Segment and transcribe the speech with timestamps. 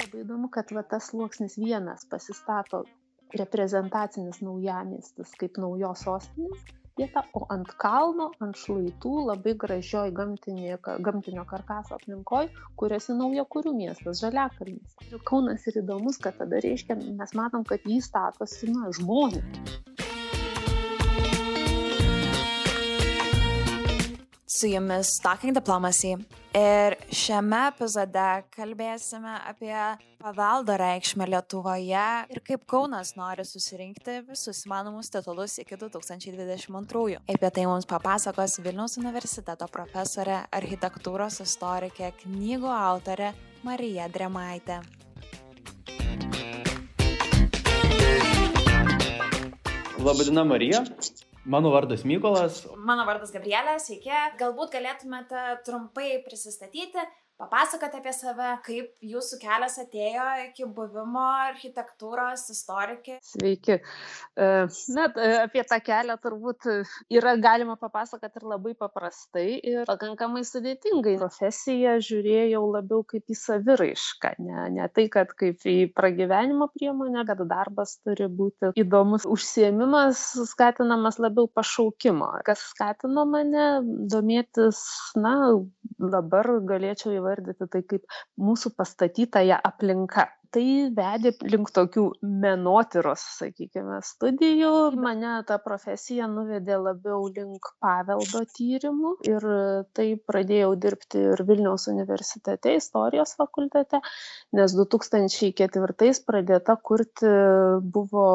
[0.00, 2.84] Labai įdomu, kad va, tas sluoksnis vienas pasistato
[3.36, 6.60] reprezentacinis naujamiestis kaip naujos sostinės
[7.00, 10.76] vieta, o ant kalno, ant šlaitų, labai gražioj gamtinė,
[11.06, 14.98] gamtinio karkaso aplinkoj, kuriasi naujo kurių miestas, Žaliakalnis.
[15.08, 19.80] Ir Kaunas ir įdomus, kad tada reiškia, mes matom, kad jį statosi, na, žmonės.
[24.60, 26.10] Su jumis Talking Diplomacy.
[26.52, 29.72] Ir šiame epizode kalbėsime apie
[30.20, 32.02] paveldo reikšmę Lietuvoje
[32.34, 37.22] ir kaip Kaunas nori susirinkti visus įmanomus titulus iki 2022.
[37.24, 43.32] Apie tai mums papasakos Vilniaus universiteto profesorė, architektūros istorikė, knygų autorė
[43.64, 44.82] Marija Dremaitė.
[50.04, 50.84] Labadiena Marija.
[51.44, 52.66] Mano vardas Mykolas.
[52.76, 54.12] Mano vardas Gabrielė, sveiki.
[54.40, 57.04] Galbūt galėtumėte trumpai prisistatyti,
[57.40, 63.16] papasakoti apie save, kaip jūsų kelias atėjo iki buvimo architektūros istorikė.
[63.24, 63.78] Sveiki.
[63.80, 64.48] E,
[64.96, 65.06] na,
[65.44, 66.68] apie tą kelią turbūt
[67.12, 71.16] yra galima papasakoti ir labai paprastai ir pakankamai sudėtingai.
[71.20, 77.40] Profesiją žiūrėjau labiau kaip į saviraišką, ne, ne tai, kad kaip į pragyvenimo priemonę, kad
[77.48, 80.22] darbas turi būti įdomus užsiemimas,
[80.52, 82.30] skatinamas labiau pašaukimo.
[82.46, 83.68] Kas skatino mane
[84.12, 84.82] domėtis,
[85.16, 85.34] na,
[86.00, 90.28] dabar galėčiau įvardinti įvardyti tai kaip mūsų pastatytąją aplinka.
[90.50, 90.62] Tai
[90.96, 92.08] vedė link tokių
[92.42, 94.72] menotyros, sakykime, studijų.
[94.98, 99.46] Mane ta profesija nuvedė labiau link paveldo tyrimų ir
[99.94, 104.02] tai pradėjau dirbti ir Vilniaus universitete, istorijos fakultete,
[104.58, 107.30] nes 2004 pradėta kurti
[107.94, 108.26] buvo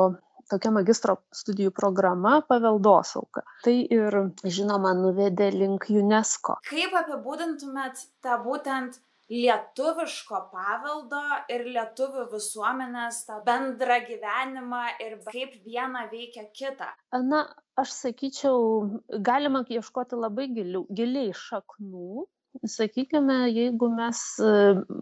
[0.51, 3.45] tokia magistro studijų programa paveldosauga.
[3.65, 6.59] Tai ir, žinoma, nuvedė link UNESCO.
[6.69, 8.99] Kaip apibūdintumėt tą būtent
[9.31, 16.91] lietuviško paveldo ir lietuvių visuomenės tą bendrą gyvenimą ir kaip viena veikia kitą?
[17.25, 17.45] Na,
[17.79, 22.25] aš sakyčiau, galima ieškoti labai gilių, giliai šaknų.
[22.71, 24.51] Sakykime, jeigu mes e,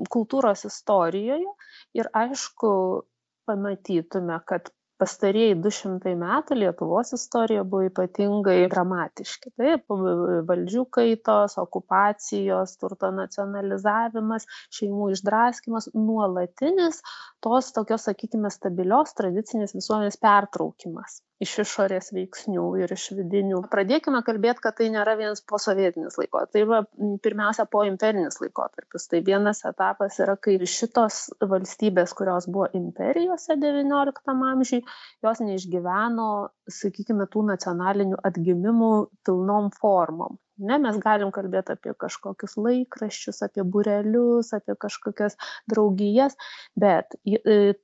[0.09, 1.51] kultūros istorijoje
[2.00, 2.72] ir aišku
[3.45, 4.72] pamatytume, kad
[5.02, 9.54] pastarieji du šimtai metų lietuvos istorija buvo ypatingai dramatiški.
[9.59, 9.96] Taip
[10.50, 17.02] valdžių kaitos okupacijos turto nacionalizavimas šeimų išdraskymas nuolatinis
[17.44, 23.62] tos tokios sakykime stabilios tradicinės visuomenės pertraukimas iš išorės veiksnių ir iš vidinių.
[23.72, 26.81] Pradėkime kalbėt kad tai nėra vien posovietinis laiko tai va
[27.26, 29.08] pirmiausia poimperinis laikotarpis.
[29.12, 34.84] Tai vienas etapas yra kai šitos valstybės kurios buvo imperijose devynioliktam amžiuj
[35.24, 36.30] jos neišgyveno
[36.72, 38.94] sakykime tų nacionalinių atgimimų
[39.28, 40.40] pilnom formom.
[40.63, 45.34] Ne mes galim kalbėt apie kažkokius laikraščius apie būrelius apie kažkokias
[45.72, 46.38] draugijas
[46.78, 47.18] bet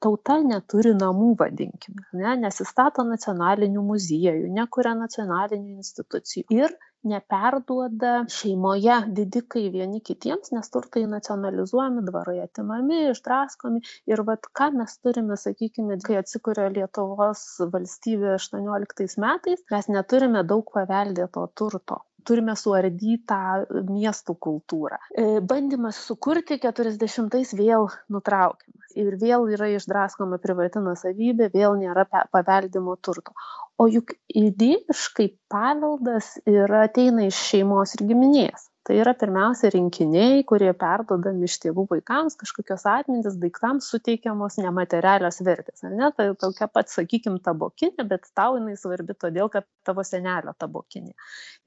[0.06, 6.46] tauta neturi namų vadinkime ne nesistato nacionalinių muziejų nekuria nacionalinių institucijų.
[6.54, 8.14] Ir neperduoda.
[8.36, 13.84] Šeimoje didikai vieni kitiems nes turtai nacionalizuojami dvarai atimami išdraskomi.
[14.12, 20.68] Ir vat ką mes turime sakykime kai atsikuria lietuvos valstybė aštuonioliktais metais mes neturime daug
[20.76, 23.42] paveldėto turto turime suardytą
[23.90, 25.00] miestų kultūrą.
[25.14, 28.96] E, bandymas sukurti 40-ais vėl nutraukiamas.
[29.00, 33.36] Ir vėl yra išdraskoma privati nusavybė, vėl nėra paveldimo turto.
[33.80, 40.72] O juk idėjiškai paveldas yra ateina iš šeimos ir giminės tai yra pirmiausia rinkiniai kurie
[40.78, 46.10] perduodami iš tėvų vaikams kažkokios atmintys daiktams suteikiamos nematerialios vertės ar ne?
[46.16, 51.14] Tai tokia pat sakykim tabokinė bet tau jinai svarbi todėl kad tavo senelio tabokinė.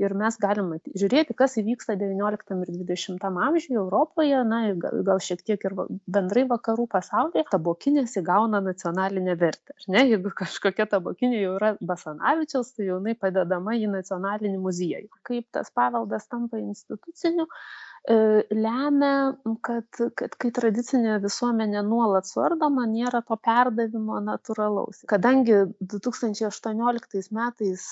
[0.02, 5.44] Ir mes galim žiūrėti kas įvyksta devynioliktam ir dvidešimtam amžiuj europoje na gal, gal šiek
[5.46, 5.76] tiek ir
[6.16, 10.06] bendrai vakarų pasaulyje tabokinės įgauna nacionalinę vertę ar ne?
[10.14, 15.22] Jeigu kažkokia tabokinė jau yra basanavičiaus tai jau jinai padedama į nacionalinį muziejų.
[15.28, 18.16] Kaip tas paveldas tampa institucija tradicinių e,
[18.54, 19.34] lemia,
[19.66, 19.86] kad,
[20.18, 25.04] kad kai tradicinė visuomenė nuolat suardoma, nėra to perdavimo natūralaus.
[25.08, 27.86] Kadangi 2018 metais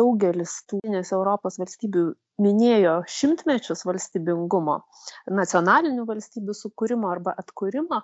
[0.00, 2.12] daugelis tūrinės Europos valstybių
[2.42, 4.80] minėjo šimtmečius valstybingumo,
[5.30, 8.02] nacionalinių valstybių sukūrimo arba atkūrimo,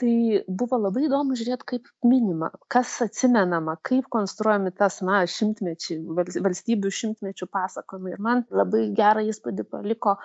[0.00, 6.00] tai buvo labai įdomu žiūrėt kaip minima kas atsimenama kaip konstruojami tas na šimtmečiai
[6.46, 8.14] valstybių šimtmečių pasakojimai.
[8.16, 10.16] Ir man labai gerą įspūdį paliko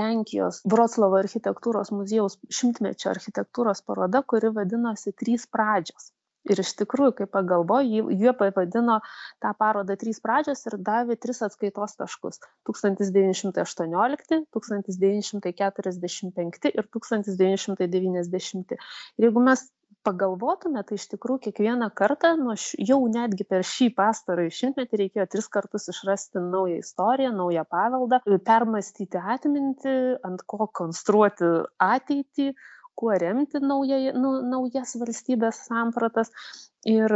[0.00, 6.10] lenkijos vroclavo architektūros muziejaus šimtmečio architektūros paroda kuri vadinosi trys pradžios
[6.46, 9.00] Ir iš tikrųjų, kai pagalvoju, jie pavadino
[9.42, 12.36] tą parodą trys pradžios ir davė tris atskaitos taškus-
[12.68, 18.78] 1918, 1945 ir 1990.
[19.18, 19.60] Ir jeigu mes
[20.06, 22.54] pagalvotume, tai iš tikrųjų kiekvieną kartą, nu,
[22.90, 29.22] jau netgi per šį pastarąjį šimtmetį reikėjo tris kartus išrasti naują istoriją, naują paveldą, permastyti
[29.34, 29.96] atmintį,
[30.26, 31.50] ant ko konstruoti
[31.82, 32.52] ateitį,
[32.98, 36.32] kuo remti naują, nu, naujas valstybės sampratas.
[36.86, 37.12] Ir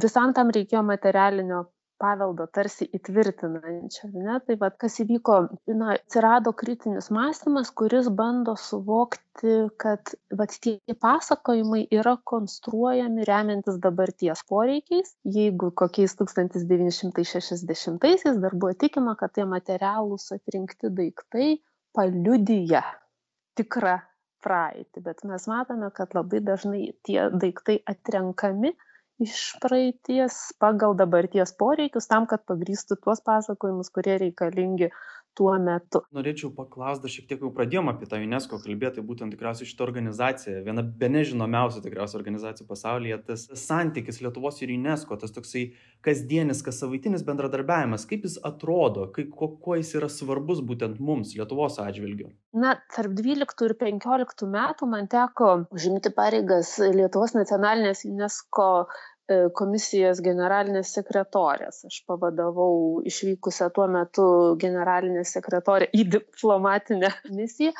[0.00, 1.64] visam tam reikėjo materialinio
[2.04, 4.08] paveldo tarsi įtvirtinančio.
[4.12, 4.38] Ne?
[4.46, 5.34] Tai vad, kas įvyko,
[5.72, 10.02] na, atsirado kritinis mąstymas, kuris bando suvokti, kad
[10.38, 15.08] vat, tie pasakojimai yra konstruojami remiantis dabarties poreikiais.
[15.36, 21.48] Jeigu kokiais 1960-aisiais dar buvo tikima, kad tie materialūs atrinkti daiktai
[21.94, 22.82] paliudyja
[23.54, 23.96] tikrą
[24.44, 28.74] praeitį, bet mes matome, kad labai dažnai tie daiktai atrenkami
[29.24, 34.90] iš praeities pagal dabarties poreikius tam, kad pagrįstų tuos pasakojimus, kurie reikalingi
[35.38, 36.02] tuo metu.
[36.14, 40.62] Norėčiau paklausti, šiek tiek jau pradėjom apie tą UNESCO kalbėti, tai būtent tikriausiai šitą organizaciją,
[40.66, 45.64] viena be nežinomiausia tikriausiai organizacija pasaulyje, tas santykis Lietuvos ir UNESCO, tas toksai
[46.04, 51.34] kasdienis, kas savaitinis bendradarbiavimas, kaip jis atrodo, kaip, kuo, kuo jis yra svarbus būtent mums,
[51.38, 52.30] Lietuvos atžvilgiu.
[52.54, 58.68] Na, tarp 12 ir 15 metų man teko užimti pareigas Lietuvos nacionalinės UNESCO
[59.56, 61.80] komisijos generalinės sekretorės.
[61.88, 64.26] Aš pavadavau išvykusią tuo metu
[64.60, 67.72] generalinę sekretorę į diplomatinę misiją.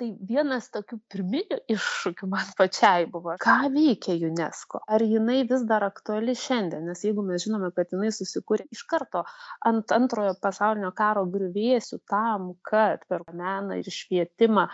[0.00, 4.82] Tai vienas tokių pirminių iššūkių man pačiai buvo, ką veikia UNESCO.
[4.90, 9.22] Ar jinai vis dar aktuali šiandien, nes jeigu mes žinome, kad jinai susikūrė iš karto
[9.70, 14.66] ant antrojo pasaulinio karo griuvėsių tam, kad per meną ir švietimą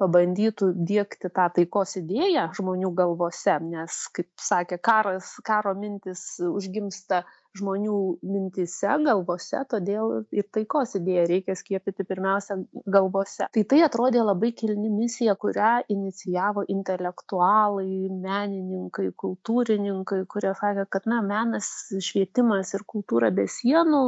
[0.00, 7.24] pabandytų diegti tą taikos idėją žmonių galvose, nes, kaip sakė, karas, karo mintis užgimsta
[7.58, 7.96] žmonių
[8.30, 12.56] mintise, galvose, todėl ir taikos idėją reikia skiepyti pirmiausia
[12.86, 13.48] galvose.
[13.56, 21.20] Tai tai atrodė labai kilni misija, kurią inicijavo intelektualai, menininkai, kultūrininkai, kurie sakė, kad na,
[21.26, 24.04] menas, švietimas ir kultūra be sienų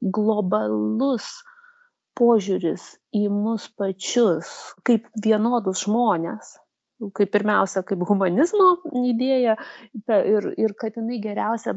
[0.00, 1.28] globalus
[2.18, 2.84] požiūris
[3.16, 4.52] į mus pačius
[4.88, 6.56] kaip vienodus žmones
[7.16, 8.70] kaip pirmiausia kaip humanizmo
[9.04, 9.56] idėja
[10.08, 11.74] ir, ir kad jinai geriausia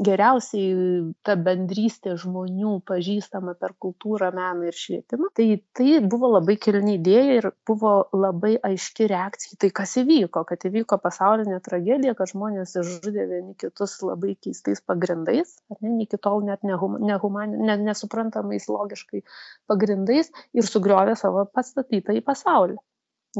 [0.00, 5.30] geriausiai ta bendrystė žmonių pažįstama per kultūrą, meną ir švietimą.
[5.38, 5.46] Tai
[5.78, 10.66] tai buvo labai kilni idėja ir buvo labai aiški reakcija į tai, kas įvyko, kad
[10.66, 16.42] įvyko pasaulinė tragedija, kad žmonės išžudė vieni kitus labai keistais pagrindais, ar ne, iki tol
[16.46, 19.22] net nehuman, nehuman, ne, nesuprantamais logiškai
[19.70, 22.80] pagrindais ir sugriovė savo pastatytą į pasaulį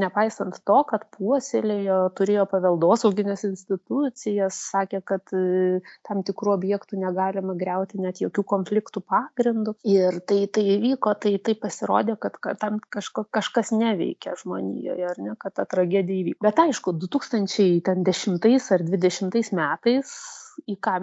[0.01, 8.01] nepaisant to kad puoselėjo turėjo paveldosaugines institucijas sakė kad e, tam tikrų objektų negalima griauti
[8.03, 13.27] net jokių konfliktų pagrindu ir tai tai įvyko tai tai pasirodė kad kad tam kažko
[13.35, 16.43] kažkas neveikia žmonijoje ar ne kad ta tragedija įvyko.
[16.45, 20.17] Bet aišku du tūkstančiai ten dešimtais ar dvidešimtais metais
[20.71, 20.95] į ką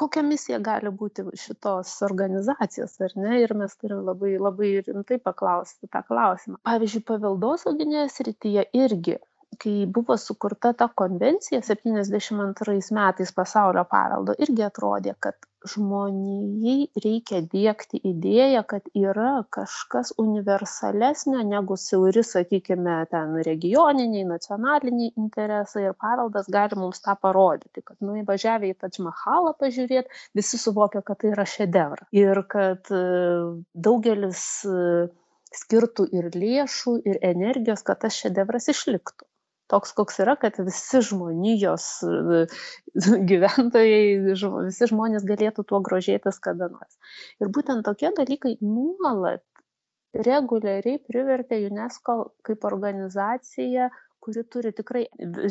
[0.00, 3.40] kokia misija gali būti šitos organizacijos ar ne?
[3.42, 6.60] Ir mes turim labai labai rimtai paklausti tą klausimą.
[6.68, 9.18] Pavyzdžiui paveldosauginėje srityje irgi
[9.62, 15.36] kai buvo sukurta ta konvencija septyniasdešim antrais metais pasaulio paveldo irgi atrodė kad
[15.68, 25.86] žmonijai reikia diegti idėją kad yra kažkas universalesnio negu siauri sakykime ten regioniniai nacionaliniai interesai
[25.88, 27.84] ir paveldas gali mums tą parodyti.
[27.86, 32.08] Kad nuvažiavę į tadž mahalą pažiūrėt visi suvokia kad tai yra šedevras.
[32.16, 33.02] Ir kad e,
[33.88, 34.78] daugelis e,
[35.62, 39.28] skirtų ir lėšų ir energijos kad tas šedevras išliktų
[39.72, 42.42] toks, koks yra, kad visi žmonijos e,
[43.30, 47.00] gyventojai, visi žmonės galėtų tuo grožėtis kada nors.
[47.40, 49.44] Ir būtent tokie dalykai nuolat
[50.12, 53.88] reguliariai privertė UNESCO kaip organizacija
[54.22, 55.02] kuri turi tikrai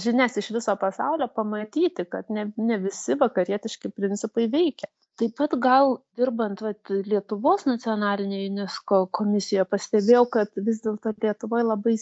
[0.04, 4.88] žinias iš viso pasaulio, pamatyti, kad ne, ne visi vakarietiški principai veikia.
[5.20, 11.98] Taip pat gal dirbant vat, Lietuvos nacionalinėje UNESCO komisijoje pastebėjau, kad vis dėlto Lietuvoje labai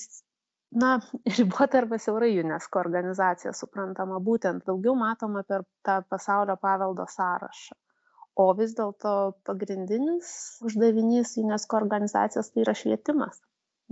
[0.71, 0.99] na
[1.37, 7.77] ribota arba siaurai unesco organizacija suprantama būtent daugiau matoma per tą pasaulio paveldo sąrašą.
[8.39, 10.31] O vis dėlto pagrindinis
[10.63, 13.41] uždavinys unesco organizacijos tai yra švietimas.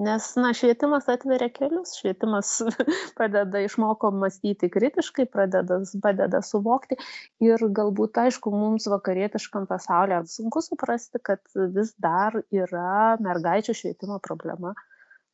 [0.06, 2.52] Nes na švietimas atveria kelius švietimas
[3.20, 7.00] padeda išmoko mąstyti kritiškai pradeda padeda suvokti
[7.48, 11.42] ir galbūt aišku mums vakarietiškam pasaulyje sunku suprasti kad
[11.80, 14.76] vis dar yra mergaičių švietimo problema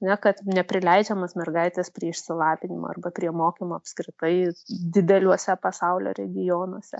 [0.01, 4.33] ne, kad neprileidžiamas mergaitės prie išsilavinimo arba prie mokymo apskritai
[4.95, 6.99] dideliuose pasaulio regionuose.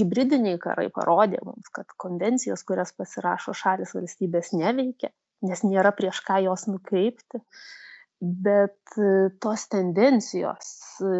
[0.00, 5.12] Hybridiniai karai parodė mums, kad konvencijos, kurias pasirašo šalis valstybės neveikia,
[5.46, 7.42] nes nėra prieš ką jos nukreipti.
[8.20, 11.12] Bet e, tos tendencijos e,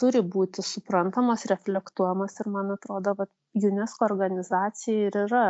[0.00, 3.28] turi būti suprantamos, reflektuojamos ir man atrodo, kad
[3.68, 5.42] UNESCO organizacija ir yra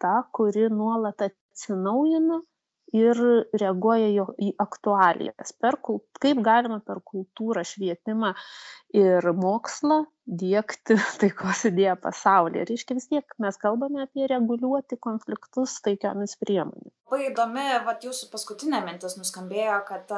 [0.00, 2.40] ta, kuri nuolat atsinaujina
[2.94, 3.18] ir
[3.58, 8.32] reaguoja jo į aktualijas per kaip galima per kultūrą švietimą
[8.94, 12.68] ir mokslą diegti taikos idėją pasaulyje.
[12.70, 16.94] Reiškia vis tiek mes kalbame apie reguliuoti konfliktus taikiomis priemonėmis.
[17.10, 20.14] Labai įdomi vat jūsų paskutinė mintis nuskambėjo kad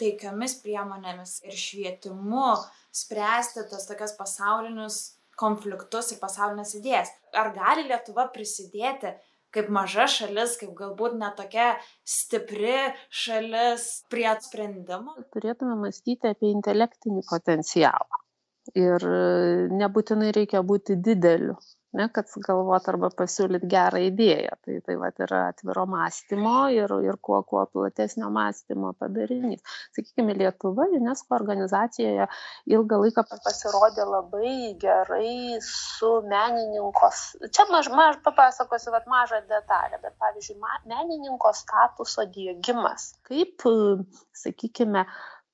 [0.00, 2.52] taikiomis priemonėmis ir švietimu
[2.92, 5.02] spręsti tas tokias pasaulinius
[5.40, 7.10] konfliktus ir pasaulines idėjas.
[7.32, 9.16] Ar gali lietuva prisidėti
[9.54, 12.78] kaip maža šalis, kaip galbūt netokia stipri
[13.08, 15.16] šalis prie sprendimų.
[15.34, 18.22] Turėtume mąstyti apie intelektinį potencialą.
[18.78, 19.04] Ir
[19.74, 21.56] nebūtinai reikia būti dideliu
[21.98, 24.56] ne, kad sugalvot arba pasiūlyt gerą idėją.
[24.64, 29.60] Tai, tai vat, yra atviro mąstymo ir, ir kuo, kuo platesnio mąstymo padarinys.
[29.96, 32.28] Sakykime, Lietuva UNESCO organizacijoje
[32.72, 37.22] ilgą laiką pasirodė labai gerai su menininkos,
[37.52, 40.58] čia maž, maž papasakosiu vat, mažą detalę, bet pavyzdžiui,
[40.88, 43.66] menininko statuso dėgymas, kaip,
[44.42, 45.04] sakykime,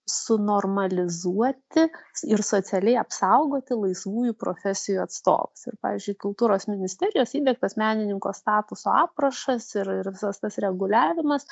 [0.09, 1.85] sunormalizuoti
[2.29, 5.67] ir socialiai apsaugoti laisvųjų profesijų atstovus.
[5.69, 11.47] Ir, pavyzdžiui, kultūros ministerijos įdėktas menininko statuso aprašas ir, ir visas tas reguliavimas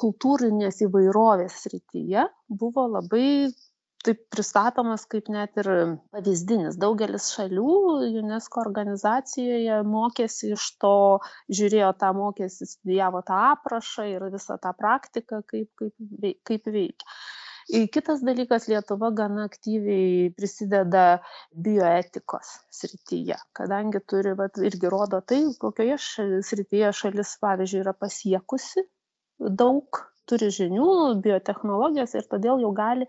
[0.00, 3.28] kultūrinės įvairovės srityje buvo labai
[4.04, 5.68] taip pristatomas kaip net ir
[6.14, 6.76] pavyzdinis.
[6.80, 7.76] Daugelis šalių
[8.22, 10.96] UNESCO organizacijoje mokėsi iš to,
[11.60, 17.16] žiūrėjo tą mokėsi, studijavo tą aprašą ir visą tą praktiką, kaip, kaip, kaip veikia.
[17.64, 21.04] Kitas dalykas, Lietuva gana aktyviai prisideda
[21.56, 25.96] bioetikos srityje, kadangi turi, vat, irgi rodo tai, kokioje
[26.44, 28.84] srityje šalis, pavyzdžiui, yra pasiekusi
[29.40, 30.86] daug turi žinių
[31.24, 33.06] biotechnologijos ir todėl jau gali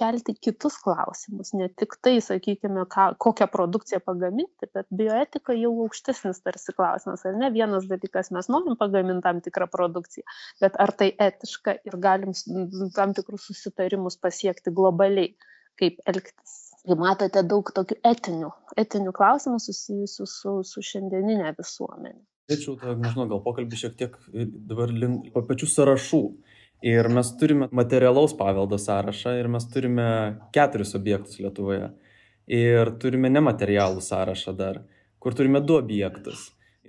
[0.00, 1.52] kelti kitus klausimus.
[1.58, 7.36] Ne tik tai sakykime ką kokią produkciją pagaminti bet bioetika jau aukštesnis tarsi klausimas ar
[7.40, 7.50] ne?
[7.54, 10.26] Vienas dalykas mes norim pagamint tam tikrą produkciją
[10.62, 12.34] bet ar tai etiška ir galim
[12.96, 15.34] tam tikrus susitarimus pasiekti globaliai
[15.80, 16.56] kaip elgtis?
[16.88, 18.50] Tai matote daug tokių etinių
[18.80, 24.14] etinių klausimų susijusių su su šiandienine visuomene Norėčiau, nežinau, gal pokalbį šiek tiek
[24.70, 26.20] dabar link pačių sąrašų.
[26.88, 30.06] Ir mes turime materialaus paveldo sąrašą ir mes turime
[30.54, 31.90] keturis objektus Lietuvoje.
[32.48, 34.80] Ir turime nematerialų sąrašą dar,
[35.20, 36.46] kur turime du objektus.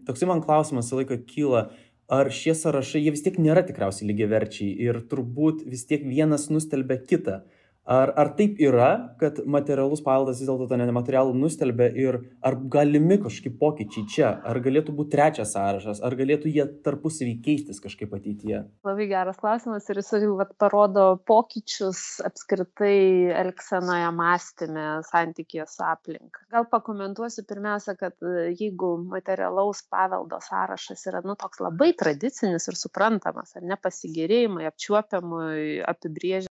[0.07, 1.65] Toksai man klausimas visą laiką kyla,
[2.07, 7.01] ar šie sąrašai, jie vis tiek nėra tikriausiai lygiaverčiai ir turbūt vis tiek vienas nustelbia
[7.03, 7.41] kitą.
[7.89, 13.15] Ar, ar taip yra, kad materialus paveldas vis dėlto tą nematerialų nustelbia ir ar galimi
[13.17, 18.59] kažkokie pokyčiai čia, ar galėtų būti trečias sąrašas, ar galėtų jie tarpusavį keistis kažkaip ateityje?
[18.85, 26.45] Labai geras klausimas ir jis vat, parodo pokyčius apskritai elgsenoje, mąstymė, santykėje su aplinka.
[26.53, 32.77] Gal pakomentuosiu pirmiausia, kad e, jeigu materialaus paveldo sąrašas yra nu, toks labai tradicinis ir
[32.77, 36.48] suprantamas, ar nepasigėrėjimai, apčiuopiamui apibrėžiamas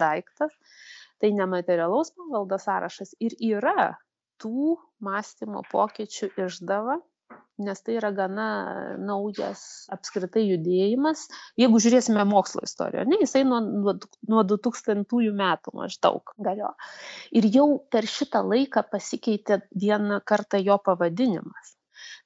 [0.00, 0.52] daiktas,
[1.20, 3.94] tai nematerialaus paveldo sąrašas ir yra
[4.40, 6.96] tų mąstymo pokyčių išdava,
[7.62, 8.46] nes tai yra gana
[8.98, 11.26] naujas apskritai judėjimas.
[11.60, 13.60] Jeigu žiūrėsime mokslo istoriją, ne, jisai nuo,
[14.32, 15.04] nuo 2000
[15.42, 16.72] metų maždaug galio.
[17.30, 21.76] Ir jau per šitą laiką pasikeitė vieną kartą jo pavadinimas.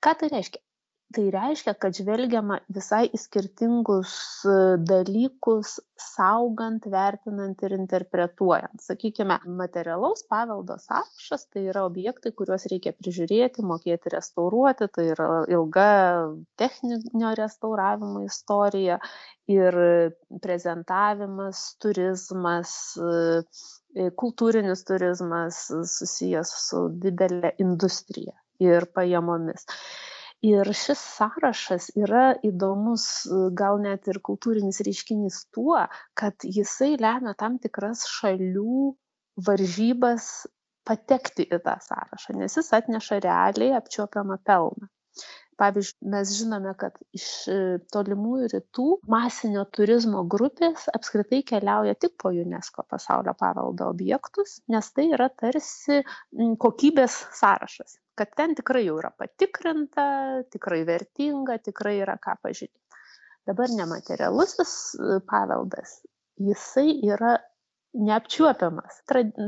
[0.01, 0.63] Ką tai reiškia?
[1.15, 4.13] Tai reiškia kad žvelgiama visai į skirtingus
[4.49, 8.83] e, dalykus saugant vertinant ir interpretuojant.
[8.83, 15.87] Sakykime materialaus paveldo sąrašas tai yra objektai kuriuos reikia prižiūrėti mokėti restauruoti tai yra ilga
[16.59, 18.99] techninio restauravimo istorija
[19.53, 19.79] ir
[20.43, 25.63] prezentavimas turizmas e, kultūrinis turizmas
[25.95, 29.71] susijęs su didele industrija ir pajamomis
[30.47, 33.07] ir šis sąrašas yra įdomus
[33.61, 35.81] gal net ir kultūrinis reiškinys tuo
[36.21, 38.83] kad jisai lemia tam tikras šalių
[39.49, 40.29] varžybas
[40.87, 44.93] patekti į tą sąrašą nes jis atneša realiai apčiuopiamą pelną.
[45.57, 47.27] Pavyzdžiui mes žinome kad iš
[47.95, 55.09] tolimųjų rytų masinio turizmo grupės apskritai keliauja tik po unesco pasaulio paveldo objektus nes tai
[55.17, 56.03] yra tarsi
[56.67, 60.07] kokybės sąrašas kad ten tikrai jau yra patikrinta
[60.53, 62.75] tikrai vertinga tikrai yra ką pažiūrėt
[63.47, 64.71] Dabar nematerialusis
[65.31, 66.01] paveldas,
[66.43, 67.37] jisai yra
[67.97, 68.99] neapčiuopiamas.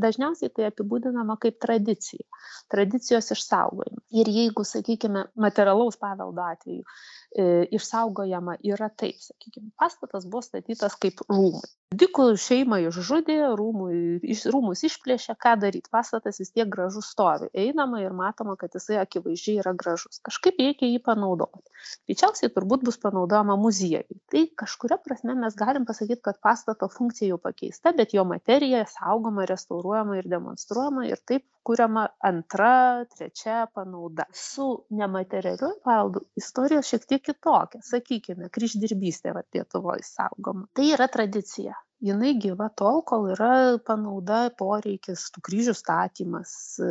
[0.05, 2.23] Dažniausiai tai apibūdinama kaip tradicija,
[2.73, 4.05] tradicijos išsaugojimas.
[4.23, 6.89] Ir jeigu, sakykime, materialaus paveldo atveju e,
[7.37, 11.67] išsaugojama yra taip, sakykime, pastatas buvo statytas kaip rūmai.
[11.99, 13.87] Dikų šeimą išžudė, rūmų,
[14.29, 17.49] iš, rūmus išplėšė, ką daryti, pastatas vis tiek gražus stovi.
[17.57, 20.21] Einama ir matoma, kad jisai akivaizdžiai yra gražus.
[20.25, 21.65] Kažkaip reikia jį panaudoti.
[22.09, 24.21] Greičiausiai turbūt bus panaudojama muziejui.
[24.29, 29.49] Tai kažkuria prasme mes galim pasakyti, kad pastato funkcija jau pakeista, bet jo materija saugoma,
[29.49, 34.25] restauruojama ir demonstruojama ir taip kuriama antra, trečia panauda.
[34.33, 37.83] Su nematerialiu paveldu istorija šiek tiek kitokia.
[37.85, 40.67] Sakykime, kryždirbystė Lietuvoje saugoma.
[40.77, 46.91] Tai yra tradicija jinai gyva tol kol yra panauda poreikis tų kryžių statymas e,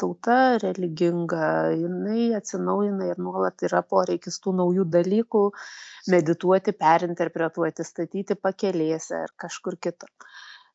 [0.00, 5.44] tauta religinga jinai atsinaujina ir nuolat yra poreikis tų naujų dalykų
[6.12, 10.12] medituoti perinterpretuoti statyti pakelėse ar kažkur kitur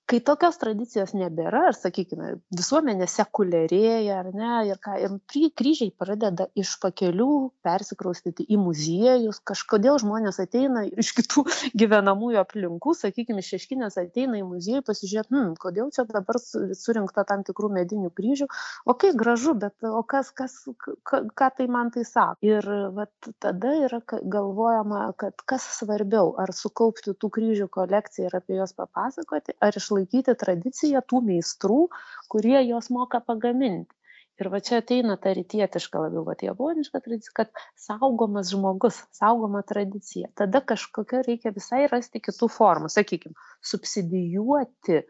[0.10, 5.92] kai tokios tradicijos nebėra ar sakykime visuomenė sekuliarėja ar ne ir ką ir prie kryžiai
[6.02, 7.30] pradeda iš pakelių
[7.66, 11.44] persikraustyti į muziejus kažkodėl žmonės ateina iš kitų
[11.82, 17.46] gyvenamųjų aplinkų sakykim iš šeškinės ateina į muziejų pasižiūrėt hm kodėl čia dabar surinkta tam
[17.46, 18.50] tikrų medinių kryžių?
[18.90, 20.58] Okei gražu bet o kas kas
[21.06, 22.40] ką ką tai man tai sako?
[22.50, 22.66] Ir
[22.98, 28.74] vat tada yra galvojama kad kas svarbiau ar sukaupti tų kryžių kolekciją ir apie juos
[28.74, 31.90] papasakoti ar išlaikyti išlaikyti tradiciją tų meistrų,
[32.30, 33.94] kurie juos moka pagaminti.
[34.40, 40.30] Ir va čia ateina ta rytietiška labiau, va japoniška tradicija, kad saugomas žmogus, saugoma tradicija.
[40.34, 45.02] Tada kažkokia reikia visai rasti kitų formų, sakykime, subsidijuoti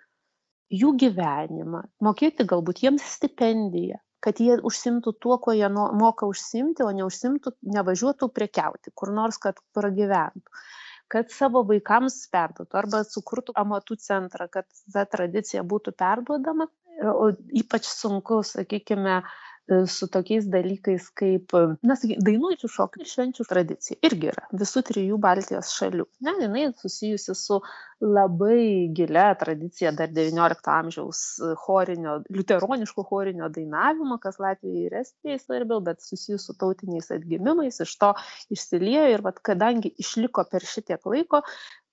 [0.73, 6.89] jų gyvenimą, mokėti galbūt jiems stipendiją, kad jie užsimtų tuo, kuo jie moka užsimti, o
[6.89, 10.57] neužsimtų, nevažiuotų prekiauti, kur nors, kad pragyventų
[11.11, 16.69] kad savo vaikams perduotų arba sukurtų amatų centrą, kad ta tradicija būtų perduodama.
[16.99, 19.21] O ypač sunku, sakykime,
[19.87, 21.53] su tokiais dalykais kaip,
[21.85, 23.97] na, dainuojančių šokių ir švenčių tradicija.
[24.07, 26.05] Irgi yra visų trijų Baltijos šalių.
[26.25, 27.59] Ne, jinai susijusi su
[28.01, 31.21] labai gilia tradicija dar XIX amžiaus
[31.65, 37.95] chorinio, liuteroniško chorinio dainavimo, kas Latvijai ir Estijai svarbiau, bet susijus su tautiniais atgimimais, iš
[38.01, 38.13] to
[38.55, 41.43] išsiliejo ir vat, kadangi išliko per šitiek laiko,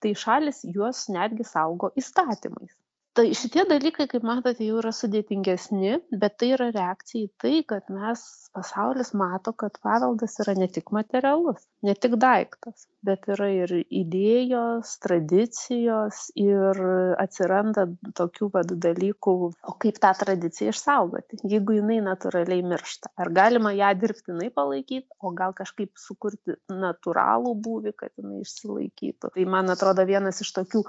[0.01, 2.75] tai šalis juos netgi saugo įstatymais
[3.17, 7.89] tai šitie dalykai kaip matote jau yra sudėtingesni bet tai yra reakcija į tai kad
[7.93, 8.25] mes
[8.57, 14.97] pasaulis mato kad paveldas yra ne tik materialus ne tik daiktas bet yra ir idėjos
[15.05, 16.83] tradicijos ir
[17.23, 17.87] atsiranda
[18.21, 19.37] tokių vat dalykų
[19.73, 23.13] o kaip tą tradiciją išsaugoti jeigu jinai natūraliai miršta.
[23.17, 29.33] Ar galima ją dirbtinai palaikyt o gal kažkaip sukurti natūralų būvį kad jinai išsilaikytų.
[29.37, 30.85] Tai man atrodo vienas iš tokių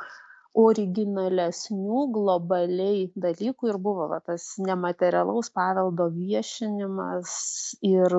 [0.57, 7.31] originalesnių globaliai dalykų ir buvo va tas nematerialaus paveldo viešinimas
[7.85, 8.17] ir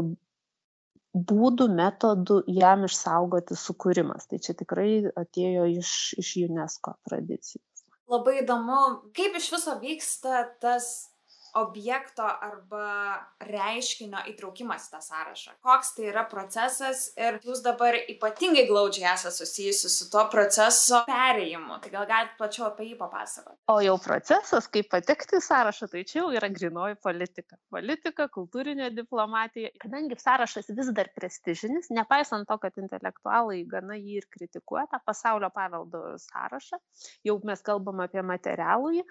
[1.19, 4.29] būdų, metodų jam išsaugoti sukūrimas.
[4.31, 7.65] Tai čia tikrai atėjo iš, iš UNESCO tradicijos.
[8.09, 8.81] Labai įdomu,
[9.17, 11.11] kaip iš viso vyksta tas
[11.57, 15.55] objekto arba reiškinio įtraukimas į tą sąrašą.
[15.65, 21.79] Koks tai yra procesas ir jūs dabar ypatingai glaudžiai esate susijusi su to proceso perėjimu.
[21.83, 23.59] Tai gal galite plačiau apie jį papasakoti?
[23.73, 27.59] O jau procesas, kaip patekti į sąrašą, tai čia jau yra grinoji politika.
[27.75, 29.73] Politika, kultūrinė diplomatija.
[29.83, 35.51] Kadangi sąrašas vis dar prestižinis, nepaisant to, kad intelektualai gana jį ir kritikuoja, tą pasaulio
[35.55, 36.81] paveldo sąrašą,
[37.29, 39.07] jau mes kalbam apie materialų jį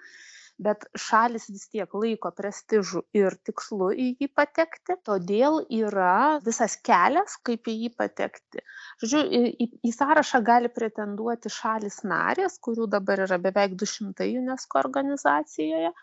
[0.58, 4.96] bet šalys vis tiek laiko prestižu ir tikslu į jį patekti.
[5.06, 8.64] Todėl yra visas kelias kaip į jį patekti.
[9.02, 14.82] Žodžiu į į sąrašą gali pretenduoti šalys narės kurių dabar yra beveik du šimtai unesco
[14.82, 15.94] organizacijoje.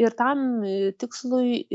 [0.00, 0.62] Ir tam
[1.00, 1.66] tikslui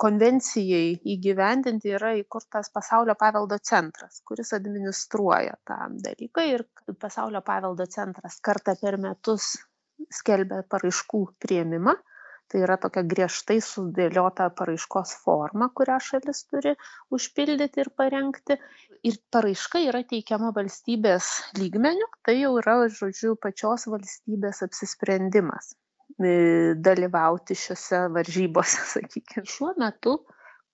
[0.00, 6.48] konvencijai įgyvendinti yra įkurtas pasaulio paveldo centras kuris administruoja tą dalyką.
[6.54, 6.64] Ir
[7.00, 9.52] pasaulio paveldo centras kartą per metus
[10.12, 11.96] skelbia paraiškų priėmimą.
[12.46, 16.76] Tai yra tokia griežtai sudėliota paraiškos forma, kurią šalis turi
[17.16, 18.56] užpildyti ir parengti.
[19.10, 25.72] Ir paraiška yra teikiama valstybės lygmenių, tai jau yra, žodžiu, pačios valstybės apsisprendimas
[26.22, 29.46] e, dalyvauti šiuose varžybose, sakykime.
[29.50, 30.16] Šiuo metu,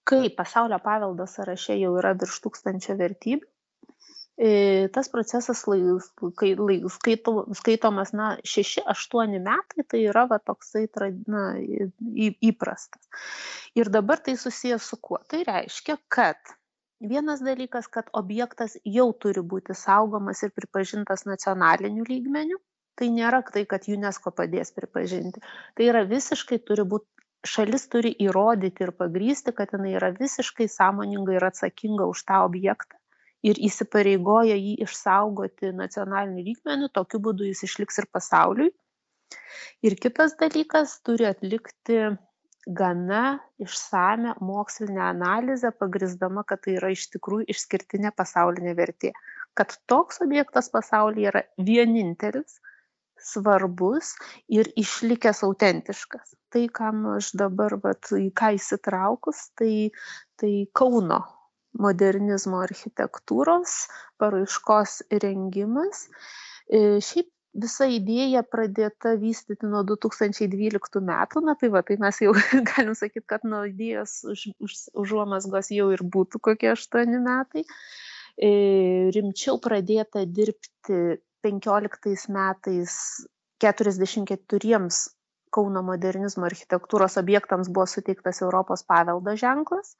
[0.09, 3.49] kai pasaulio paveldo sąraše jau yra virš tūkstančio vertybių,
[4.97, 5.81] tas procesas lai,
[6.39, 10.87] kai, lai, skaito, skaitomas, na, 6-8 metai, tai yra va, toksai,
[11.29, 11.45] na,
[12.41, 13.07] įprastas.
[13.79, 15.21] Ir dabar tai susijęs su kuo?
[15.29, 16.57] Tai reiškia, kad
[17.03, 22.61] Vienas dalykas, kad objektas jau turi būti saugomas ir pripažintas nacionaliniu lygmeniu.
[22.95, 25.43] Tai nėra tai, kad UNESCO padės pripažinti.
[25.75, 27.09] Tai yra visiškai turi būti,
[27.55, 33.02] šalis turi įrodyti ir pagrysti, kad jinai yra visiškai sąmoninga ir atsakinga už tą objektą
[33.47, 38.71] ir įsipareigoja jį išsaugoti nacionaliniu lygmeniu, tokiu būdu jis išliks ir pasauliui.
[39.83, 41.99] Ir kitas dalykas turi atlikti
[42.67, 49.11] gana išsamią mokslinę analizę pagrįsdama kad tai yra iš tikrųjų išskirtinė pasaulinė vertė
[49.59, 52.61] kad toks objektas pasaulyje yra vienintelis
[53.23, 54.15] svarbus
[54.51, 59.75] ir išlikęs autentiškas tai kam aš dabar vat į ką įsitraukus tai
[60.41, 61.21] tai kauno
[61.79, 63.77] modernizmo architektūros
[64.21, 66.07] paraiškos rengimas.
[66.69, 72.33] E, šiaip visa idėja pradėta vystyti nuo 2012 metų, na tai va, tai mes jau
[72.71, 77.67] galim sakyti, kad nuo idėjos už, už, užuomasgos jau ir būtų kokie 8 metai.
[78.37, 78.53] E,
[79.13, 82.95] rimčiau pradėta dirbti 15 metais
[83.63, 84.79] 44
[85.53, 89.91] Kauno modernizmo architektūros objektams buvo suteiktas Europos paveldo ženklas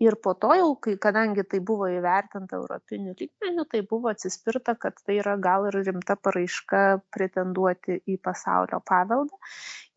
[0.00, 4.98] ir po to jau kai kadangi tai buvo įvertinta europiniu lygmeniu tai buvo atsispirta kad
[5.06, 6.82] tai yra gal ir rimta paraiška
[7.16, 9.40] pretenduoti į pasaulio paveldą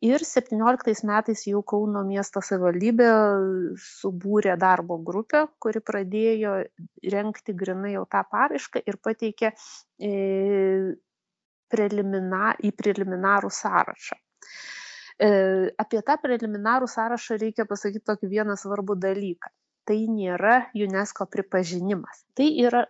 [0.07, 3.09] ir septynioliktais metais jau kauno miesto savivaldybė
[3.89, 6.55] subūrė darbo grupę kuri pradėjo
[7.15, 10.15] rengti grynai jau tą paraišką ir pateikė e,
[11.69, 14.15] prelimina, į preliminarų sąrašą.
[15.19, 15.29] E,
[15.83, 19.51] apie tą preliminarų sąrašą reikia pasakyti tokį vieną svarbų dalyką
[19.89, 22.23] tai nėra UNESCO pripažinimas.
[22.37, 22.85] Tai yra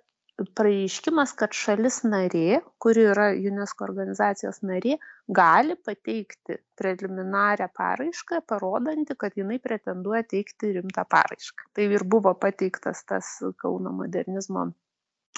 [0.55, 4.97] pareiškimas, kad šalis narė, kuri yra UNESCO organizacijos narė,
[5.39, 11.71] gali pateikti preliminarią paraišką, parodanti, kad jinai pretenduoja teikti rimtą paraišką.
[11.75, 14.69] Tai ir buvo pateiktas tas Kauno modernizmo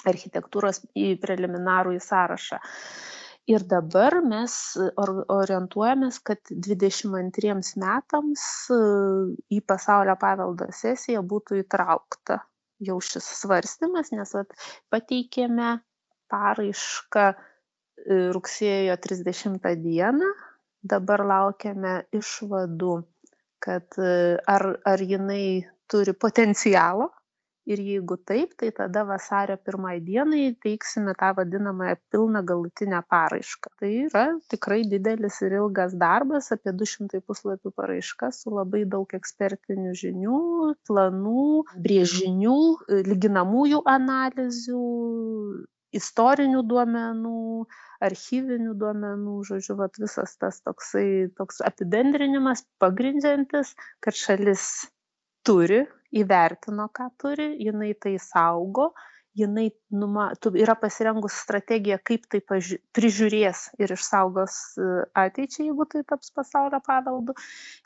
[0.08, 2.58] architektūros į preliminarų į sąrašą
[3.50, 4.54] ir dabar mes
[5.34, 8.44] orientuojamės kad dvidešim antriems metams
[9.50, 12.38] į pasaulio paveldo sesiją būtų įtraukta
[12.82, 14.54] jau šis svarstymas nes vat
[14.92, 15.76] pateikėme
[16.32, 17.36] paraišką e,
[18.34, 20.30] rugsėjo trisdešimtą dieną.
[20.82, 22.94] Dabar laukiame išvadų
[23.62, 27.10] kad e, ar ar jinai turi potencialo
[27.70, 33.72] ir jeigu taip tai tada vasario pirmai dienai teiksime tą vadinamąją pilną galutinę paraišką.
[33.80, 39.14] Tai yra tikrai didelis ir ilgas darbas apie du šimtai puslapių paraiška su labai daug
[39.20, 40.40] ekspertinių žinių
[40.90, 41.46] planų
[41.86, 42.56] brėžinių
[43.12, 44.82] lyginamųjų analizių
[45.96, 47.38] istorinių duomenų
[48.02, 54.64] archyvinių duomenų žodžiu vat visas tas toksai toks apibendrinimas pagrindžiantis kad šalis
[55.46, 55.82] turi
[56.22, 58.92] įvertino ką turi jinai tai saugo
[59.34, 64.88] jinai numa tu yra pasirengus strategiją kaip tai paži prižiūrės ir išsaugos e,
[65.24, 67.36] ateičiai jeigu tai taps pasaulio paveldu.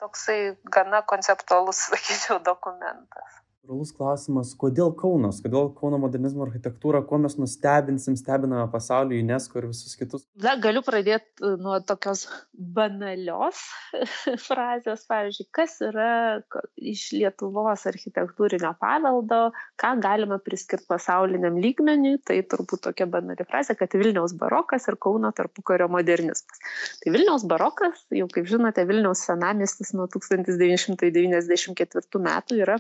[0.03, 0.41] Toksai
[0.79, 8.17] gana konceptualus sakyčiau dokumentas natūralus klausimas kodėl kaunas kodėl kauno modernizmo architektūra kuo mes nustebinsim
[8.17, 10.25] stebiname pasaulį unesco ir visus kitus?
[10.43, 13.59] Na galiu pradėt e, nuo tokios banalios
[14.47, 16.41] frazės pavyzdžiui kas yra
[16.77, 19.51] iš lietuvos architektūrinio paveldo
[19.81, 25.33] ką galima priskirt pasauliniam lygmeniui tai turbūt tokia banali frazė kad vilniaus barokas ir kauno
[25.35, 26.63] tarpukario modernizmas
[27.03, 32.63] tai vilniaus barokas jau kaip žinote vilniaus senamiestis nuo tūkstantis devyni šimtai devyniasdešim ketvirtų metų
[32.63, 32.79] yra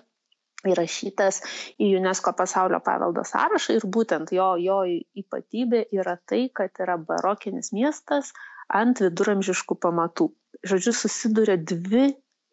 [0.72, 1.40] įrašytas
[1.82, 4.82] į UNESCO pasaulio paveldo sąrašą ir būtent jo, jo
[5.22, 8.32] ypatybė yra tai, kad yra barokinis miestas
[8.72, 10.30] ant viduramžiškų pamatų.
[10.66, 12.10] Žodžiu, susiduria dvi,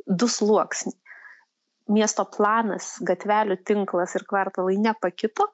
[0.08, 0.98] du sluoksniai.
[1.94, 5.50] Miesto planas, gatvelių tinklas ir kvartalai nepakito,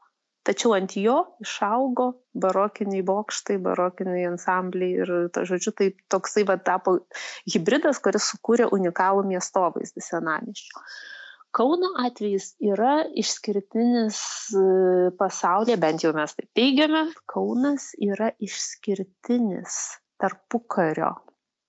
[0.46, 2.10] tačiau ant jo išaugo
[2.44, 7.00] barokiniai bokštai, barokiniai ansambliai ir, ta, žodžiu, tai toksai va tapo
[7.50, 10.86] hybridas, kuris sukūrė unikalų miestovaizdį senamiščio
[11.56, 14.20] kauno atvejis yra išskirtinis
[14.54, 14.66] e,
[15.20, 19.80] pasaulyje bent jau mes taip teigiame kaunas yra išskirtinis
[20.22, 21.16] tarpukario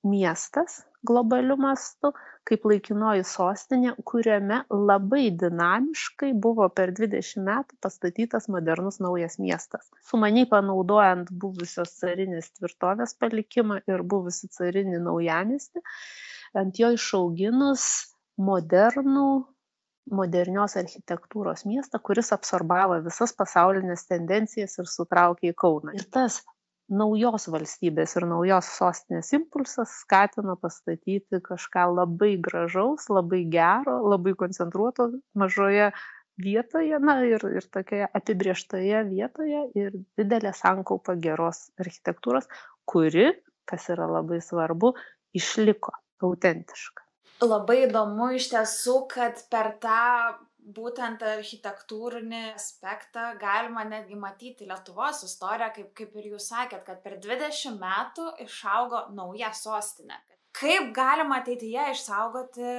[0.04, 2.12] miestas globaliu mastu
[2.48, 9.88] kaip laikinoji sostinė kuriame labai dinamiškai buvo per dvidešim metų pastatytas modernus naujas miestas.
[10.10, 15.84] Sumaniai panaudojant buvusios carinės tvirtovės palikimą ir buvusį carinį naujamiestį
[16.60, 17.86] ant jo išauginus
[18.50, 19.30] modernų
[20.10, 25.94] modernios architektūros miestą, kuris absorbavo visas pasaulinės tendencijas ir sutraukė į Kauną.
[25.98, 26.40] Ir tas
[26.90, 35.10] naujos valstybės ir naujos sostinės impulsas skatino pastatyti kažką labai gražaus, labai gero, labai koncentruoto
[35.38, 35.90] mažoje
[36.40, 42.48] vietoje, na ir, ir tokioje apibrieštoje vietoje ir didelė sankaupa geros architektūros,
[42.88, 43.30] kuri,
[43.70, 44.94] kas yra labai svarbu,
[45.36, 45.94] išliko
[46.26, 47.04] autentiška.
[47.40, 50.36] Labai įdomu iš tiesų, kad per tą
[50.76, 57.16] būtent architektūrinį aspektą galima netgi matyti Lietuvos istoriją, kaip, kaip ir jūs sakėt, kad per
[57.22, 60.20] 20 metų išaugo nauja sostinė.
[60.60, 62.70] Kaip galima ateityje išsaugoti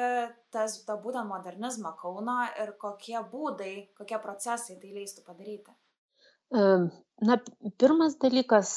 [0.52, 5.74] tas, tą būtent modernizmą Kauno ir kokie būdai, kokie procesai tai leistų padaryti?
[7.22, 7.38] Na,
[7.78, 8.70] pirmas dalykas,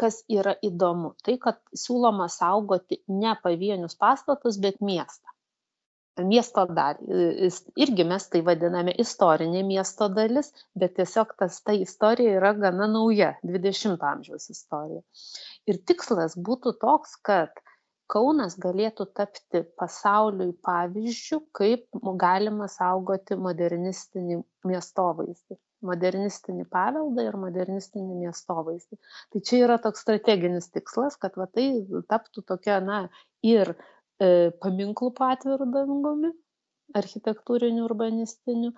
[0.00, 5.32] kas yra įdomu, tai kad siūloma saugoti ne pavienius pastatus, bet miestą
[6.26, 7.48] miesto dalį.
[7.78, 13.34] Irgi mes tai vadiname istorinė miesto dalis, bet tiesiog tas, ta istorija yra gana nauja,
[13.44, 15.02] 20-ojo amžiaus istorija.
[15.70, 17.64] Ir tikslas būtų toks, kad
[18.08, 28.98] Kaunas galėtų tapti pasauliui pavyzdžių, kaip galima saugoti modernistinį miestovaizdį modernistinį paveldą ir modernistinį miestovaizdį.
[29.34, 31.68] Tai čia yra toks strateginis tikslas, kad va, tai
[32.10, 33.04] taptų tokia, na,
[33.46, 33.76] ir
[34.18, 36.32] E, paminklų po atviru dangumi,
[36.98, 38.72] architektūriniu, urbanistiniu,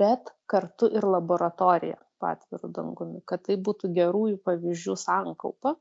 [0.00, 5.74] bet kartu ir laboratorija po atviru dangumi, kad tai būtų gerųjų pavyzdžių sankaupa.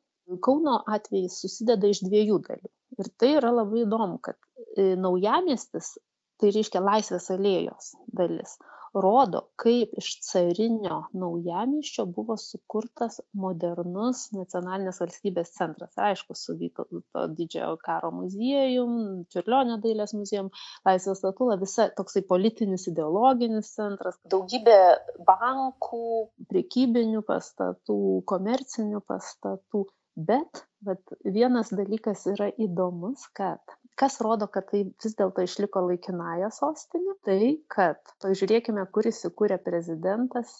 [0.47, 2.71] Kauno atvejais susideda iš dviejų dalių.
[2.95, 4.39] Ir tai yra labai įdomu, kad
[4.78, 5.97] e, naujamiestis,
[6.39, 8.56] tai reiškia laisvės alėjos dalis,
[8.93, 15.95] rodo kaip iš carinio naujamiesčio buvo sukurtas modernus nacionalinės valstybės centras.
[15.97, 20.51] Aišku su vytauto didžiojo karo muziejum čiurlionio dailės muziejum
[20.86, 24.19] laisvės statula visa toksai politinis ideologinis centras.
[24.29, 24.79] Daugybė
[25.25, 26.06] bankų
[26.53, 29.88] prekybinių pastatų komercinių pastatų.
[30.13, 36.49] Bet vat vienas dalykas yra įdomus kad kas rodo kad tai vis dėlto išliko laikinąja
[36.56, 40.53] sostine tai kad pažiūrėkime kur įsikūrė prezidentas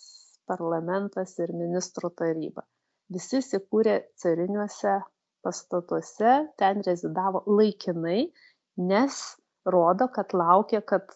[0.50, 2.66] parlamentas ir ministrų taryba.
[3.14, 4.98] Visi įsikūrė cariniuose
[5.44, 8.20] pastatuose ten rezidavo laikinai
[8.92, 9.20] nes
[9.66, 11.14] rodo kad laukė kad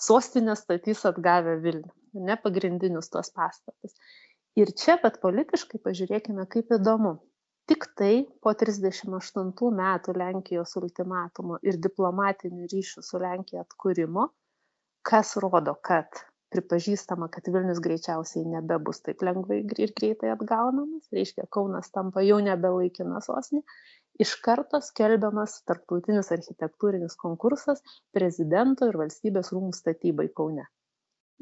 [0.00, 3.94] sostinę statys atgavę vilnių ne pagrindinius tuos pastatus.
[4.58, 7.18] Ir čia bet politiškai pažiūrėkime kaip įdomu
[7.70, 14.24] tiktai po trisdešim aštuntų metų lenkijos ultimatumo ir diplomatinių ryšių su lenkija atkūrimo
[15.10, 16.18] kas rodo kad
[16.54, 22.74] pripažįstama kad vilnius greičiausiai nebebus taip lengvai ir greitai atgaunamas reiškia kaunas tampa jau nebe
[22.74, 23.62] laikina sostinė
[24.26, 27.86] iš karto skelbiamas tarptautinis architektūrinis konkursas
[28.18, 30.66] prezidento ir valstybės rūmų statybai kaune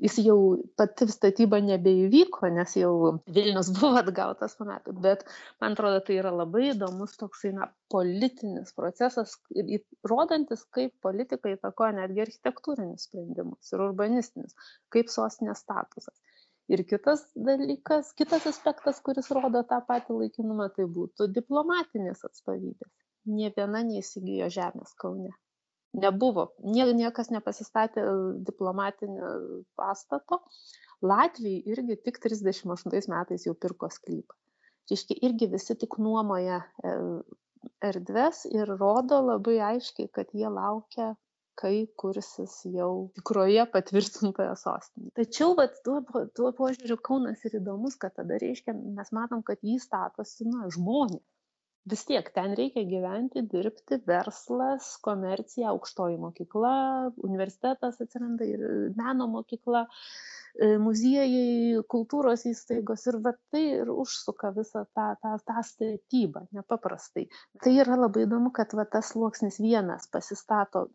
[0.02, 0.38] jis jau
[0.78, 2.92] pati statyba nebeįvyko nes jau
[3.36, 5.24] vilnius buvo atgautas po metų bet
[5.62, 9.82] man atrodo tai yra labai įdomus toksai na politinis procesas ir
[10.12, 14.54] rodantis kaip politika įtakoja netgi architektūrinius sprendimus ir urbanistinius
[14.94, 16.14] kaip sostinės statusas.
[16.68, 22.92] Ir kitas dalykas kitas aspektas kuris rodo tą patį laikinumą tai būtų diplomatinės atstovybės.
[23.28, 25.32] Nė viena neįsigijo žemės kaune
[25.96, 26.48] nebuvo.
[26.64, 28.04] Nie niekas nepasistatė
[28.46, 29.32] diplomatinio
[29.78, 30.42] pastato.
[31.02, 34.34] Latviai irgi tik trisdešim aštuntais metais jau pirko sklypą.
[34.90, 36.92] Reiškia irgi visi tik nuomoja e,
[37.84, 41.12] erdves ir rodo labai aiškiai kad jie laukia
[41.58, 45.12] kai kursis jau tikroje patvirtintoje sostinėje.
[45.18, 46.00] Tačiau vat tuo
[46.38, 51.24] tuo požiūriu kaunas ir įdomus kad tada reiškia mes matom kad jį statosi na žmonės
[51.90, 56.72] vis tiek ten reikia gyventi dirbti verslas komercija aukštoji mokykla
[57.28, 58.62] universitetas atsiranda ir
[58.98, 65.64] meno mokykla e, muziejai kultūros įstaigos ir va tai ir užsuka visą tą tą tą
[65.72, 67.28] statybą nepaprastai.
[67.64, 70.88] Tai yra labai įdomu kad va tas sluoksnis vienas pasistato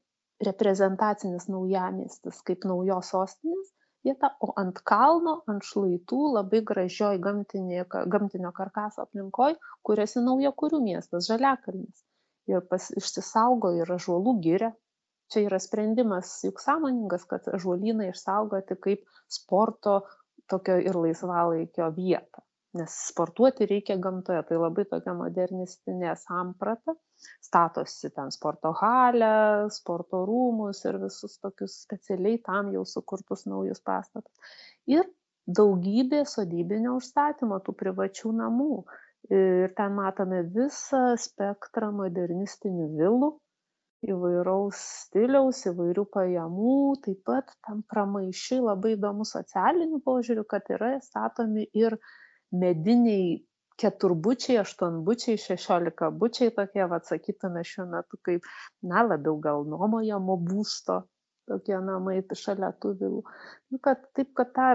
[0.43, 3.71] reprezentacinis naujamiestis kaip naujos sostinės
[4.07, 7.85] vieta o ant kalno ant šlaitų labai gražioj gamtinėje
[8.15, 9.55] gamtinio karkaso aplinkoj
[9.89, 12.03] kuriasi naujakurių miestas žaliakalnis.
[12.51, 14.73] Ir pas išsisaugo ir ąžuolų giria.
[15.31, 20.01] Čia yra sprendimas juk sąmoningas kad ąžuolyną išsaugoti kaip sporto
[20.51, 22.42] tokio ir laisvalaikio vietą
[22.77, 24.41] nes sportuoti reikia gamtoje.
[24.49, 26.95] Tai labai tokia modernistinė samprata.
[27.43, 34.57] Statosi ten sporto halę sporto rūmus ir visus tokius specialiai tam jau sukurtus naujus pastatus.
[34.91, 35.05] Ir
[35.47, 38.83] daugybė sodybinio užstatymo tų privačių namų.
[39.31, 43.29] Ir ten matome visą spektrą modernistinių vilų
[44.03, 46.73] įvairaus stiliaus įvairių pajamų
[47.05, 51.95] taip pat tam pramaišiui labai įdomu socialiniu požiūriu kad yra statomi ir
[52.53, 53.41] mediniai
[53.81, 58.45] keturbučiai aštuonbučiai šešiolikabučiai tokie vat sakytume šiuo metu kaip
[58.91, 61.01] na labiau gal nuomojamo būsto
[61.49, 63.21] tokie namai šalia tų vilų.
[63.73, 64.67] Nu, kad, taip, kad ta,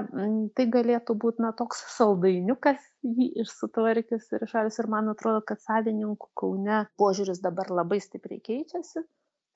[0.57, 4.79] tai galėtų būti na, toks saldainiukas jį išsutvarkius ir šalis.
[4.83, 9.05] Ir man atrodo, kad savininkų kaune požiūris dabar labai stipriai keičiasi.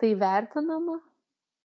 [0.00, 0.98] Tai vertinama,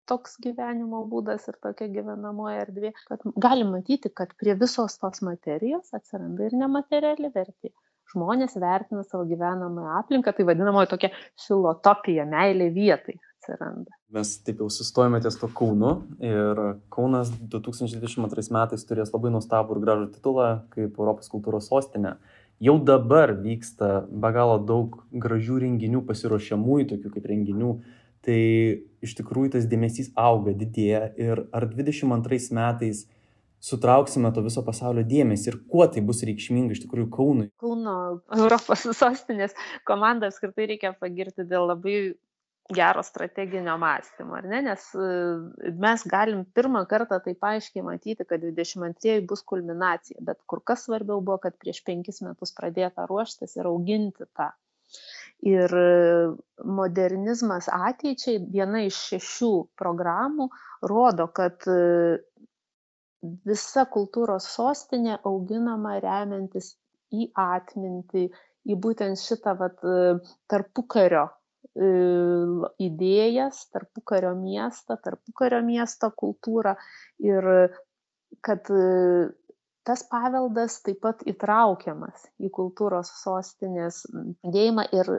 [0.09, 5.93] toks gyvenimo būdas ir tokia gyvenamoji erdvė, kad galim matyti, kad prie visos tos materijos
[5.97, 7.73] atsiranda ir nemateriali vertė.
[8.07, 11.09] Žmonės vertina savo gyvenamąją aplinką, tai vadinamoji tokia
[11.43, 13.17] filotopija, meilė vietai
[13.47, 13.91] atsiranda.
[14.15, 15.91] Mes taip jau sustojame ties to Kaunu
[16.23, 16.61] ir
[16.93, 22.15] Kaunas 2022 metais turės labai nuostabų ir gražų titulą kaip Europos kultūros sostinė.
[22.63, 27.73] Jau dabar vyksta be galo daug gražių renginių, pasiruošiamųjų, tokių kaip renginių,
[28.27, 28.39] tai
[29.05, 33.05] iš tikrųjų tas dėmesys auga, didėja ir ar 22 metais
[33.63, 37.49] sutrauksime to viso pasaulio dėmesį ir kuo tai bus reikšminga iš tikrųjų Kaunui.
[37.61, 37.97] Kauno
[38.37, 39.55] Europos sostinės
[39.87, 41.97] komandą apskritai reikia pagirti dėl labai
[42.75, 44.59] gero strateginio mąstymo, ar ne?
[44.65, 45.09] Nes e,
[45.79, 51.21] mes galim pirmą kartą taip aiškiai matyti, kad 22 bus kulminacija, bet kur kas svarbiau
[51.23, 54.51] buvo, kad prieš penkis metus pradėta ruoštis ir auginti tą
[55.45, 55.73] ir
[56.65, 60.49] modernizmas ateičiai viena iš šešių programų
[60.89, 61.67] rodo kad
[63.45, 66.75] visa kultūros sostinė auginama remiantis
[67.13, 68.27] į atmintį
[68.67, 69.83] į būtent šitą vat
[70.51, 71.27] tarpukario
[72.81, 76.73] idėjas, tarpukario miestą, tarpukario miesto kultūrą
[77.21, 77.49] ir
[78.41, 78.69] kad
[79.87, 85.11] tas paveldas taip pat įtraukiamas į kultūros sostinės judėjimą ir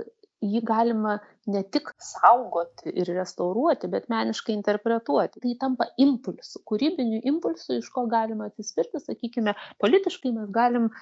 [0.45, 1.17] jį galima
[1.51, 5.43] ne tik saugoti ir restauruoti, bet meniškai interpretuoti.
[5.43, 10.93] Tai tampa impulsu, kūrybiniu impulsu, iš ko galima atsispirti, sakykime, politiškai mes galim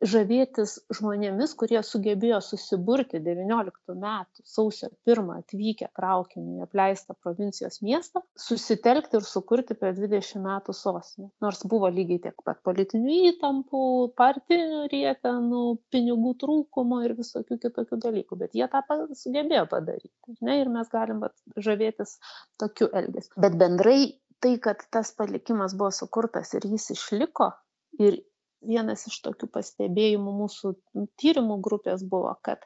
[0.00, 8.22] žavėtis žmonėmis kurie sugebėjo susiburti devynioliktų metų sausio pirmą atvykę traukiniu į apleistą provincijos miestą
[8.40, 11.28] susitelkti ir sukurti per dvidešim metų sostinę.
[11.44, 13.82] Nors buvo lygiai tiek pat politinių įtampų
[14.20, 18.82] partinių rietenų pinigų trūkumo ir visokių kitokių dalykų bet jie tą
[19.20, 20.58] sugebėjo padaryti ar ne?
[20.62, 22.16] Ir mes galim vat žavėtis
[22.60, 23.36] tokiu elgesiu.
[23.40, 24.00] Bet bendrai
[24.40, 27.52] tai kad tas palikimas buvo sukurtas ir jis išliko
[28.00, 28.16] ir
[28.66, 30.74] vienas iš tokių pastebėjimų mūsų
[31.20, 32.64] tyrimų grupės buvo, kad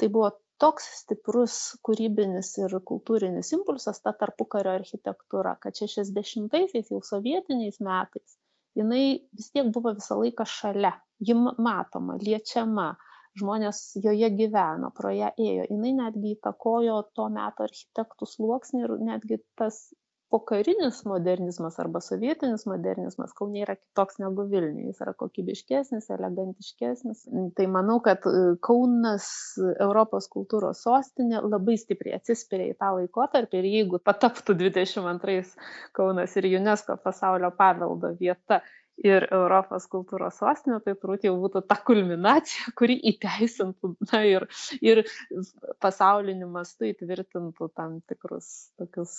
[0.00, 7.80] tai buvo toks stiprus kūrybinis ir kultūrinis impulsas ta tarpukario architektūra, kad 60-aisiais jau sovietiniais
[7.82, 8.38] metais
[8.78, 9.04] jinai
[9.36, 12.92] vis tiek buvo visą laiką šalia, ji matoma, liečiama,
[13.38, 19.40] žmonės joje gyveno, pro ją ėjo, jinai netgi įtakojo to meto architektų sluoksnį ir netgi
[19.60, 19.82] tas
[20.32, 27.26] pokarinis modernizmas arba sovietinis modernizmas kaune yra kitoks negu vilniuj jis yra kokybiškesnis elegantiškesnis.
[27.58, 29.28] Tai manau kad e, kaunas
[29.72, 35.52] europos kultūros sostinė labai stipriai atsispiria į tą laikotarpį ir jeigu pataptų dvidešim antrais
[35.96, 38.62] kaunas ir unesco pasaulio paveldo vieta
[39.00, 44.46] ir Europos kultūros sostinė, tai turbūt jau būtų ta kulminacija, kuri įteisintų na, ir,
[44.84, 45.02] ir
[45.82, 49.16] pasauliniu mastu įtvirtintų tam tikrus tokius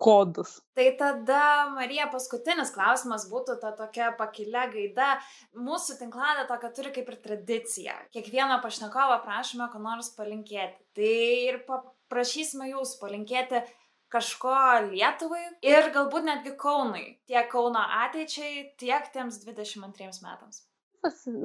[0.00, 0.56] kodus.
[0.76, 1.42] Tai tada,
[1.74, 5.10] Marija, paskutinis klausimas būtų ta tokia pakilia gaida.
[5.56, 7.98] Mūsų tinklalė tokia turi kaip ir tradicija.
[8.14, 10.80] Kiekvieną pašnekovą prašome, ko nors palinkėti.
[10.96, 11.12] Tai
[11.50, 13.62] ir paprašysime jūsų palinkėti
[14.10, 14.56] kažko
[14.88, 17.06] Lietuvai ir galbūt netgi Kaunui.
[17.30, 20.64] Tiek Kauno ateičiai, tiek tiems 22 metams.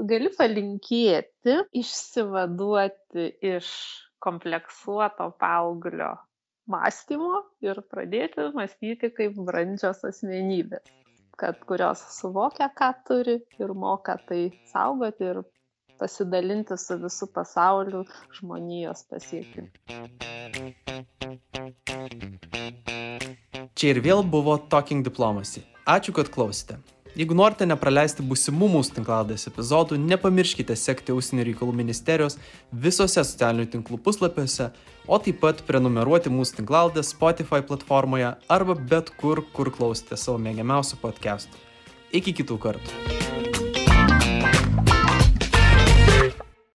[0.09, 3.69] Gali palinkėti išsivaduoti iš
[4.25, 6.15] kompleksuoto paauglio
[6.67, 10.93] mąstymo ir pradėti mąstyti kaip brandžios asmenybės,
[11.39, 15.43] kad kurios suvokia, ką turi ir moka tai saugoti ir
[15.99, 18.03] pasidalinti su visų pasauliu
[18.39, 19.69] žmonijos pasiekimu.
[23.75, 25.65] Čia ir vėl buvo Talking Diplomacy.
[25.85, 26.79] Ačiū, kad klausėte.
[27.15, 32.35] Jeigu norite nepraleisti būsimų mūsų tinklalais epizodų, nepamirškite sekti Užsienio reikalų ministerijos
[32.85, 34.67] visose socialinių tinklų puslapiuose,
[35.07, 40.99] o taip pat prenumeruoti mūsų tinklaldę Spotify platformoje arba bet kur, kur klausite savo mėgiamiausių
[41.05, 41.63] podcastų.
[42.19, 43.34] Iki kitų kartų.